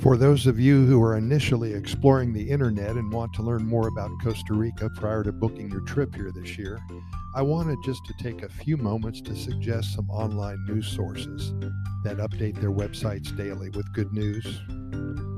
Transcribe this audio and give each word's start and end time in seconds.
For 0.00 0.16
those 0.16 0.46
of 0.46 0.60
you 0.60 0.86
who 0.86 1.02
are 1.02 1.16
initially 1.16 1.72
exploring 1.72 2.32
the 2.32 2.50
internet 2.50 2.96
and 2.96 3.12
want 3.12 3.32
to 3.34 3.42
learn 3.42 3.66
more 3.66 3.88
about 3.88 4.10
Costa 4.22 4.54
Rica 4.54 4.90
prior 4.90 5.24
to 5.24 5.32
booking 5.32 5.70
your 5.70 5.80
trip 5.80 6.14
here 6.14 6.30
this 6.32 6.56
year, 6.56 6.80
I 7.34 7.42
wanted 7.42 7.78
just 7.84 8.04
to 8.06 8.14
take 8.22 8.42
a 8.42 8.48
few 8.48 8.76
moments 8.76 9.20
to 9.22 9.34
suggest 9.34 9.94
some 9.94 10.08
online 10.10 10.64
news 10.66 10.86
sources 10.86 11.52
that 12.04 12.18
update 12.18 12.60
their 12.60 12.72
websites 12.72 13.36
daily 13.36 13.70
with 13.70 13.92
good 13.92 14.12
news. 14.12 14.46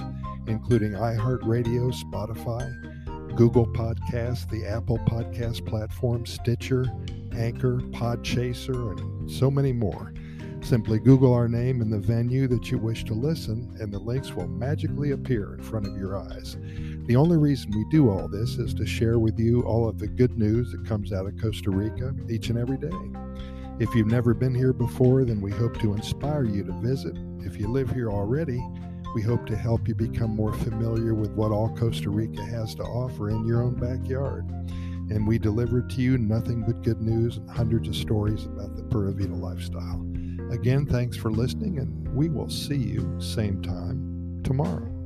including 0.49 0.93
iHeartRadio, 0.93 1.93
Spotify, 1.93 2.90
Google 3.37 3.67
Podcast, 3.67 4.51
the 4.51 4.67
Apple 4.67 4.99
Podcast 4.99 5.67
platform, 5.67 6.27
Stitcher, 6.27 6.85
Anchor, 7.33 7.79
Podchaser, 7.91 8.99
and 8.99 9.31
so 9.31 9.51
many 9.51 9.73
more. 9.73 10.13
Simply 10.63 10.99
Google 10.99 11.33
our 11.33 11.49
name 11.49 11.81
and 11.81 11.93
the 11.93 11.99
venue 11.99 12.47
that 12.49 12.71
you 12.71 12.79
wish 12.79 13.05
to 13.05 13.15
listen, 13.15 13.75
and 13.81 13.93
the 13.93 13.99
links 13.99 14.33
will 14.33 14.47
magically 14.49 15.13
appear 15.13 15.55
in 15.55 15.63
front 15.63 15.87
of 15.87 15.97
your 15.97 16.19
eyes. 16.19 16.59
The 17.07 17.17
only 17.17 17.39
reason 17.39 17.71
we 17.71 17.85
do 17.91 18.11
all 18.11 18.29
this 18.29 18.57
is 18.59 18.75
to 18.75 18.87
share 18.87 19.19
with 19.19 19.39
you 19.39 19.63
all 19.63 19.89
of 19.89 19.99
the 19.99 20.07
good 20.07 20.37
news 20.39 20.71
that 20.73 20.87
comes 20.87 21.13
out 21.13 21.27
of 21.27 21.41
Costa 21.41 21.71
Rica 21.71 22.15
each 22.29 22.51
and 22.51 22.59
every 22.59 22.77
day. 22.77 22.91
If 23.79 23.95
you've 23.95 24.07
never 24.07 24.35
been 24.35 24.55
here 24.55 24.75
before, 24.75 25.25
then 25.25 25.41
we 25.41 25.51
hope 25.51 25.81
to 25.81 25.95
inspire 25.95 26.45
you 26.45 26.63
to 26.65 26.73
visit. 26.81 27.17
If 27.39 27.59
you 27.59 27.69
live 27.69 27.91
here 27.91 28.11
already, 28.11 28.63
we 29.15 29.23
hope 29.23 29.47
to 29.47 29.57
help 29.57 29.89
you 29.89 29.95
become 29.95 30.35
more 30.37 30.53
familiar 30.53 31.15
with 31.15 31.31
what 31.33 31.51
all 31.51 31.75
Costa 31.77 32.11
Rica 32.11 32.45
has 32.45 32.75
to 32.77 32.83
offer 32.83 33.31
in 33.31 33.47
your 33.47 33.63
own 33.63 33.75
backyard. 33.75 34.47
And 35.11 35.27
we 35.27 35.39
deliver 35.39 35.83
to 35.83 36.01
you 36.01 36.19
nothing 36.19 36.63
but 36.63 36.83
good 36.83 37.01
news 37.01 37.39
and 37.39 37.51
hundreds 37.51 37.89
of 37.89 37.97
stories 37.97 38.45
about 38.45 38.77
the 38.77 38.85
Pura 38.85 39.13
Vida 39.13 39.35
lifestyle. 39.35 40.07
Again, 40.53 40.87
thanks 40.87 41.17
for 41.17 41.31
listening, 41.31 41.79
and 41.79 42.09
we 42.15 42.29
will 42.29 42.51
see 42.51 42.77
you 42.77 43.17
same 43.21 43.61
time 43.63 44.41
tomorrow. 44.45 45.00